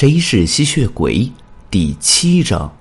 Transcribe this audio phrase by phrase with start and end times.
[0.00, 1.30] 谁是吸血鬼？
[1.70, 2.74] 第七章。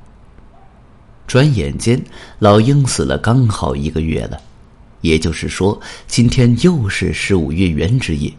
[1.28, 2.02] 转眼间，
[2.40, 4.40] 老鹰死了刚好一个月了，
[5.02, 5.78] 也就是说，
[6.08, 8.32] 今天又是十五月圆之夜。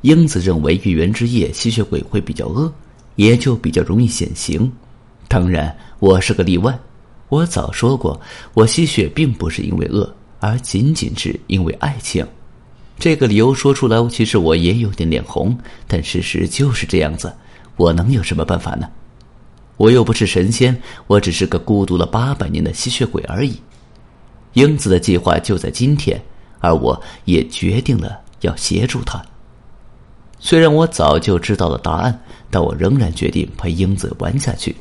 [0.00, 2.72] 英子认为月圆之夜吸血鬼会比较饿，
[3.16, 4.72] 也就比较容易显形。
[5.28, 6.78] 当然，我是个例外。
[7.28, 8.18] 我早说过，
[8.54, 12.26] 我吸血并不是因为饿，而仅仅是因为爱情。
[12.98, 15.54] 这个理由说出来，其实我也有点脸红，
[15.86, 17.30] 但事实就是这样子。
[17.78, 18.86] 我能有什么办法呢？
[19.76, 20.76] 我又不是神仙，
[21.06, 23.58] 我只是个孤独了八百年的吸血鬼而已。
[24.54, 26.20] 英子的计划就在今天，
[26.58, 29.22] 而我也决定了要协助他。
[30.40, 32.20] 虽然我早就知道了答案，
[32.50, 34.74] 但我仍然决定陪英子玩下去。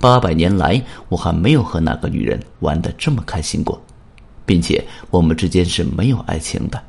[0.00, 3.78] 八百年来，我还没有和哪个女人玩的这么开心过，
[4.46, 6.82] 并且我们之间是没有爱情的。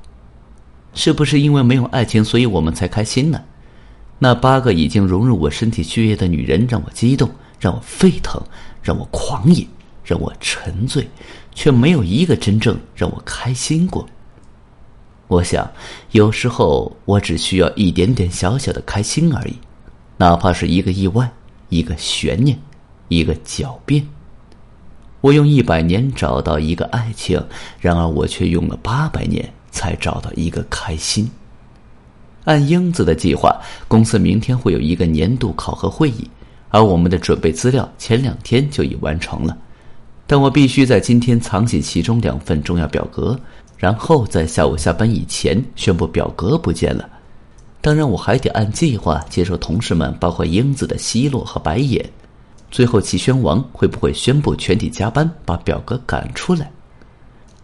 [0.94, 3.42] 是不是因为没有爱情，所以我们才开心呢？
[4.20, 8.42] 那八个已经融入我身体血液的女人，让我激动，让我沸腾，
[8.82, 9.66] 让我狂野，
[10.04, 11.08] 让我沉醉，
[11.54, 14.08] 却没有一个真正让我开心过。
[15.28, 15.70] 我想，
[16.12, 19.56] 有时候我只需要一点点小小的开心而已，
[20.18, 21.32] 哪怕是一个意外，
[21.70, 22.60] 一个悬念，
[23.08, 24.08] 一个狡辩。
[25.22, 27.44] 我用一百年找到一个爱情，
[27.80, 29.54] 然而我却用了八百年。
[29.70, 31.30] 才找到一个开心。
[32.48, 33.54] 按英子的计划，
[33.90, 36.26] 公司明天会有一个年度考核会议，
[36.70, 39.58] 而我们的准备资料前两天就已完成了。
[40.26, 43.38] 但我必须在今天藏起其中两份重要表格，
[43.78, 47.10] 然后在下午下班以前宣布表格不见了。
[47.82, 52.10] 当然，我还得按计划接受同事们，包括英子的奚落和白眼。
[52.72, 56.72] 最后，齐宣王会不会宣布全体加班，把表格赶出来？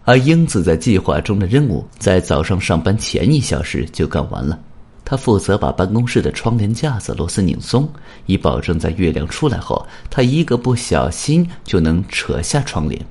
[0.03, 4.59] 而英子在计划中的任务，在早上上班前一小时就干完了。
[5.05, 7.87] 他负责把办公室的窗帘架子螺丝拧松，
[8.25, 13.05] 以保证在月亮出来后，他一个不小心就能扯下窗帘，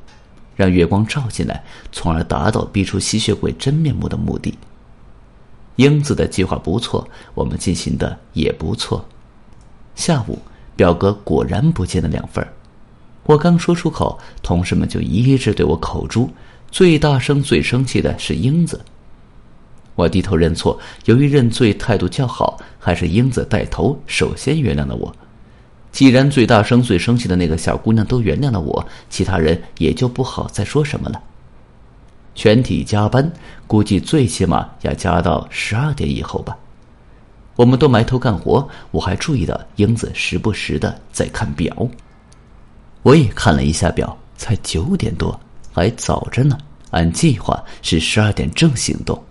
[0.56, 4.56] 让月光照进来，从而达到逼出吸血鬼真面目的目的。
[5.76, 9.04] 英子的计划不错，我们进行的也不错。
[9.94, 10.38] 下午，
[10.74, 12.46] 表格果然不见了两份
[13.24, 16.30] 我刚说出口，同事们就一致对我口诛。
[16.70, 18.80] 最大声、最生气的是英子。
[19.94, 25.14] 我低头认错，由于认罪态度较好，还是英子带头首先原谅了我。
[25.90, 31.22] 既然最大声、最生气的那个小姑娘都原谅了我，其他人也就不好再说什么了。
[32.34, 33.30] 全体加班，
[33.66, 36.56] 估计最起码要加到十二点以后吧。
[37.56, 41.76] 我们都埋头干活，我还注意到英子时不时的在看表。
[43.02, 45.38] 我也看了一下表，才九点多。
[45.70, 46.56] 还早着呢，
[46.90, 49.22] 按计划是十二点正行动，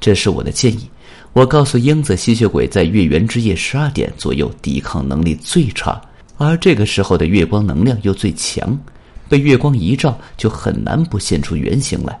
[0.00, 0.90] 这是我的建议。
[1.32, 6.00] 我告诉英子，吸血鬼在月圆之夜十二点左右抵抗能力最差，
[6.38, 8.76] 而这个时候的月光能量又最强，
[9.28, 12.20] 被月光一照就很难不现出原形来。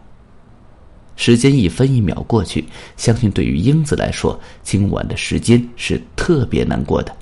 [1.16, 2.64] 时间一分一秒过去，
[2.96, 7.14] 相信对于英子来说，今晚的时间是特别难过的。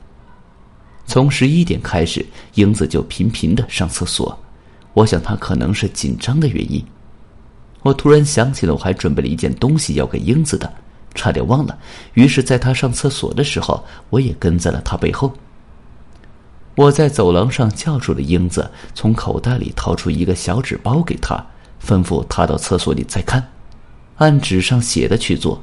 [1.07, 2.25] 从十一点开始，
[2.55, 4.39] 英子就频频的上厕所。
[4.93, 6.85] 我想她可能是紧张的原因。
[7.83, 10.73] 我突然想起了，我还准备了一件东西要给英子的，
[11.15, 11.79] 差点忘了。
[12.15, 15.33] 于是，在他上厕所的时候，我也跟在了他背后。
[16.75, 21.45] 我在走廊上叫住了英子，从口袋里掏出一个小纸包给他，
[21.85, 23.49] 吩咐他到厕所里再看，
[24.17, 25.61] 按纸上写的去做。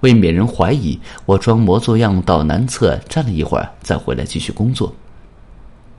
[0.00, 4.92] 为免人怀疑，我装模作样到南侧站了一会儿，再回来继续工作。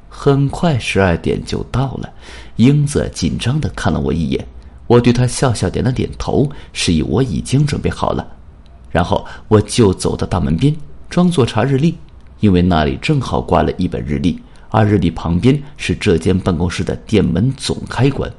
[0.09, 2.11] 很快，十二点就到了。
[2.57, 4.45] 英子紧张的看了我一眼，
[4.91, 8.27] 我对他笑笑点了点头，示意我已经准备好了。
[8.89, 10.75] 然后我就走到大门边，
[11.09, 11.95] 装作查日历，
[12.41, 18.29] 因为那里正好挂了一本日历，而日历旁边是这间办公室的店门总开关。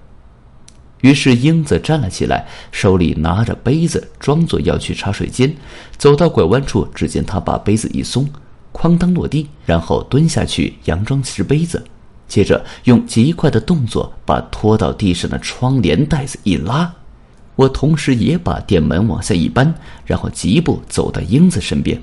[1.01, 5.57] 于是英子站了起来，手里拿着杯子，装作要去茶水间。
[5.97, 8.29] 走到拐弯处，只见他把杯子一松。
[8.75, 11.82] 哐当落地，然后蹲下去佯装拾杯子，
[12.32, 16.90] 接着用极快的动作把拖到地上的窗帘带子一拉。
[17.56, 19.70] 我同时也把店门往下一扳，
[20.06, 22.00] 然后疾步走到英子身边。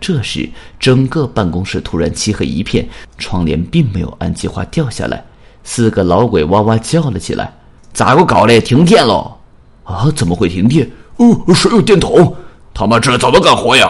[0.00, 0.50] 这时，
[0.80, 2.84] 整个办公室突然漆黑一片，
[3.16, 5.22] 窗帘并没有按计划掉下来。
[5.62, 7.52] 四个老鬼哇哇叫了起来
[7.94, 8.60] ：“咋个搞的？
[8.60, 9.36] 停电了！
[9.84, 10.90] 啊，怎么会停电？
[11.18, 12.34] 哦，谁有电筒？
[12.74, 13.88] 他妈这怎么干活呀？”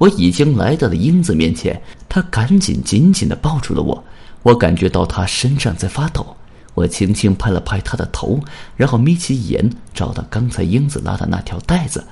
[0.00, 4.02] 我已经来到了英子面前，她赶紧紧紧的抱住了我。
[4.42, 6.34] 我感觉到她身上在发抖，
[6.72, 8.40] 我轻轻拍了拍她的头，
[8.76, 12.02] 然后眯起眼找到刚才英子拉的那条带子。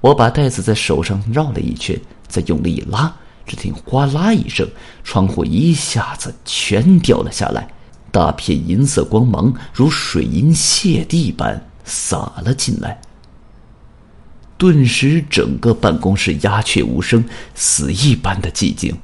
[0.00, 3.14] 我把带子在手上绕了一圈，再用力一拉，
[3.46, 4.66] 只听哗啦一声，
[5.04, 7.68] 窗户一下子全掉了下来，
[8.10, 12.98] 大片银色光芒如水银泻地般洒了进来。
[14.58, 17.24] 顿时，整个办公室鸦雀无声，
[17.54, 18.96] 死一般的寂静。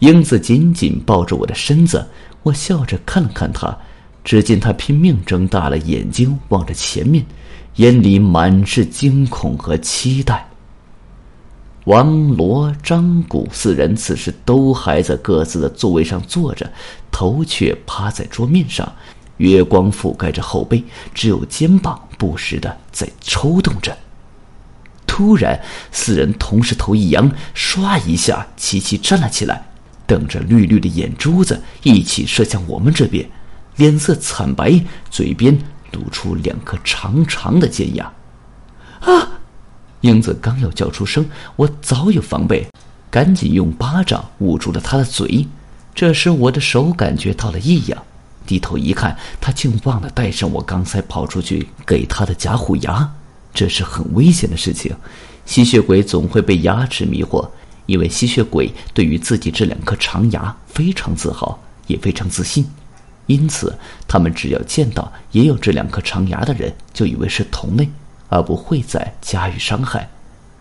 [0.00, 2.06] 英子紧紧抱着我的身子，
[2.42, 3.76] 我笑着看了看他，
[4.24, 7.24] 只见他拼命睁大了眼睛望着前面，
[7.76, 10.48] 眼里满是惊恐和期待。
[11.84, 16.70] 王罗、张古四人此时都还在各自的座位上坐着，
[17.10, 18.92] 头却趴在桌面上，
[19.38, 20.84] 月光覆盖着后背，
[21.14, 23.96] 只有肩膀不时的在抽动着。
[25.18, 25.60] 突然，
[25.90, 29.60] 四人同时头一扬，唰一下齐齐站了起来。
[30.06, 33.28] 瞪着绿绿的眼珠子，一起射向我们这边，
[33.74, 34.80] 脸色惨白，
[35.10, 35.58] 嘴边
[35.90, 38.12] 露出两颗长长的尖牙。
[39.00, 39.28] 啊！
[40.02, 42.68] 英子刚要叫出声，我早有防备，
[43.10, 45.48] 赶紧用巴掌捂住了他的嘴。
[45.96, 48.00] 这时我的手感觉到了异样，
[48.46, 53.10] 低头一看，他竟忘了带上我刚才跑出去给他的假虎牙。
[53.58, 54.94] 这是很危险的事情，
[55.44, 57.44] 吸血鬼总会被牙齿迷惑。
[57.86, 61.58] 因为吸血鬼对于自己这两颗长牙非常自豪，
[61.88, 62.64] 也非常自信，
[63.26, 63.76] 因此
[64.06, 67.90] 他们只要见到也有这两颗长牙的人，就以为是同类，
[68.28, 70.08] 而不会再加以伤害，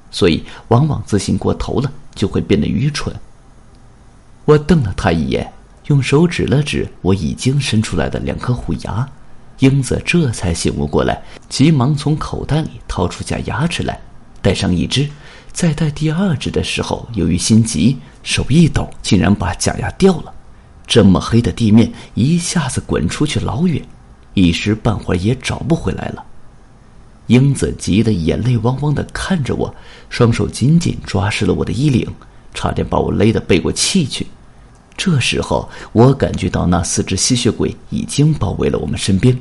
[0.09, 3.15] 所以往往自信过头了，就会变得愚蠢。
[4.45, 5.53] 我瞪了他一眼，
[5.85, 9.07] 用手指了指我已经伸出来的两颗虎牙，
[9.59, 13.99] 英子这才醒悟过来，急忙从口袋里掏出假牙齿来，
[14.41, 15.09] 戴上一只。
[15.51, 20.31] 在戴第二只的时候，由于心急，手一抖，竟然把假牙掉了。
[20.85, 23.83] 这么黑的地面，一下子滚出去老远，
[24.35, 26.23] 一时半会儿也找不回来了。
[27.25, 29.73] 英子急得眼泪汪汪的看着我，
[30.09, 32.07] 双手紧紧抓实了我的衣领，
[32.53, 34.27] 差点把我勒得背过气去。
[34.97, 39.37] 这时候，我感觉到那四只吸血鬼已经包围了我们身边。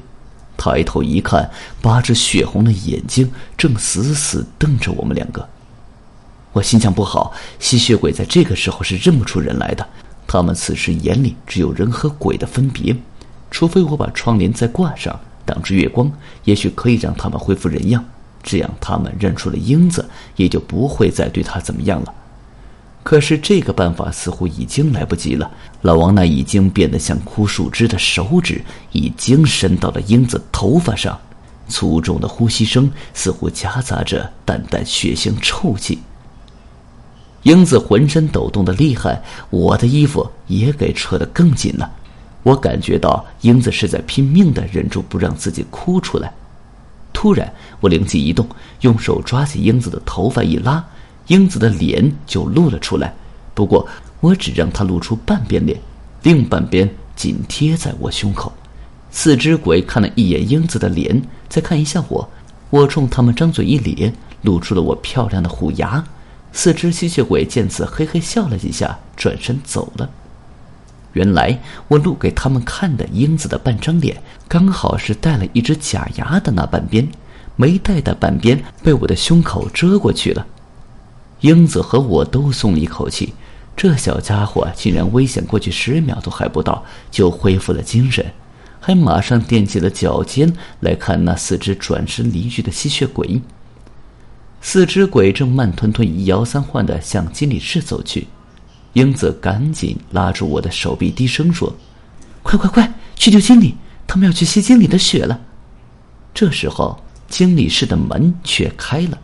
[0.59, 1.51] 抬头一看，
[1.81, 5.49] 八只血红的眼睛正死死瞪着我们两个。
[6.53, 9.87] 我心想不好，吸血鬼在这个时候是认不出人来的，
[10.27, 12.97] 他们此时眼里只有人和鬼的分别，
[13.51, 16.11] 除非我把窗帘再挂上，挡住月光，
[16.45, 18.03] 也许可以让他们恢复人样，
[18.43, 22.15] 这样他们认出了英子，也就不会再对他怎么样了。
[23.07, 25.49] 可是这个办法似乎已经来不及了，
[25.83, 28.61] 老王那已经变得像枯树枝的手指
[28.91, 31.17] 已经伸到了英子头发上，
[31.69, 36.01] 粗重的呼吸声似乎夹杂着淡淡血腥臭气。
[37.45, 41.89] 英子浑身抖动的厉害，我的衣服也给扯得更紧了。
[42.43, 46.33] 我感觉到英子是在拼命的忍住不让自己哭出来。
[47.13, 48.45] 突然，我灵机一动，
[48.81, 50.85] 用手抓起英子的头发一拉，
[51.29, 53.15] 英子的脸就露了出来。
[53.55, 53.87] 不过，
[54.21, 55.79] 我只让她露出半边脸，
[56.23, 58.53] 另半边紧贴在我胸口。
[59.11, 62.29] 四只鬼看了一眼英子的脸，再看一下我，
[62.71, 64.13] 我冲他们张嘴一咧，
[64.43, 66.05] 露出了我漂亮的虎牙。
[66.53, 70.09] 四只吸血鬼见此，嘿嘿笑了几下，转身走了。
[71.13, 71.59] 原来
[71.89, 77.09] 我录给他们看的英子的半张脸，刚好是戴了一只假牙的那半边，
[77.57, 80.47] 没戴的半边被我的胸口遮过去了。
[81.41, 83.35] 英子和我都松了一口气，
[83.77, 88.25] 这小家伙竟然危险过去十秒都还不到，就恢复了精神，
[88.81, 90.51] 还马上踮起了脚尖
[90.81, 93.41] 来看那四只转身离去的吸血鬼。
[94.63, 98.27] 四只鬼正慢吞吞、一摇三晃的向经理室走去，
[98.95, 101.73] 英子赶紧拉住我的手臂，低声说
[102.43, 103.77] ：“快快快，去救经理！
[104.07, 105.39] 他们要去吸经理的血了。”
[106.35, 109.19] 这时候，经理室的门却开了，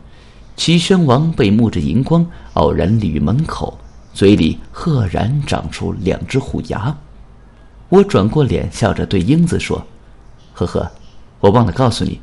[0.62, 3.76] 齐宣王被沐着银光，傲然立于门口，
[4.14, 6.96] 嘴里赫然长出两只虎牙。
[7.88, 9.84] 我转过脸，笑着对英子说
[10.54, 10.88] ：“呵呵，
[11.40, 12.20] 我忘了告诉你，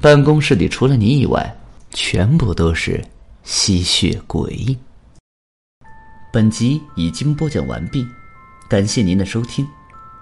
[0.00, 1.54] 办公室里除了你以外。”
[1.92, 3.04] 全部都是
[3.42, 4.74] 吸血鬼。
[6.32, 8.02] 本集已经播讲完毕，
[8.66, 9.68] 感谢您的收听，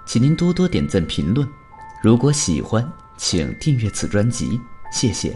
[0.04, 1.48] 请您多多点赞评论。
[2.02, 2.84] 如果喜欢，
[3.16, 4.60] 请订阅此专辑，
[4.92, 5.32] 谢谢。